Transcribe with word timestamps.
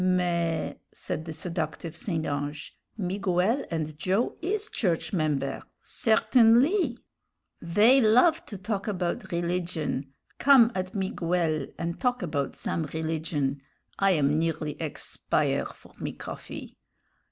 "Mais," 0.03 0.77
said 0.91 1.25
the 1.25 1.31
seductive 1.31 1.95
St. 1.95 2.25
Ange, 2.25 2.75
"Miguel 2.97 3.63
and 3.69 3.95
Joe 3.99 4.35
is 4.41 4.67
church 4.67 5.13
member' 5.13 5.61
certainlee! 5.83 6.97
They 7.61 8.01
love 8.01 8.43
to 8.47 8.57
talk 8.57 8.87
about 8.87 9.19
rilligion. 9.31 10.07
Come 10.39 10.71
at 10.73 10.95
Miguel 10.95 11.67
and 11.77 11.99
talk 12.01 12.23
about 12.23 12.55
some 12.55 12.85
rilligion. 12.87 13.59
I 13.99 14.13
am 14.13 14.39
nearly 14.39 14.71
expire 14.81 15.67
for 15.67 15.93
me 15.99 16.13
coffee." 16.13 16.77